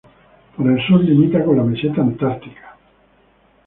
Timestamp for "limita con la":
1.03-1.63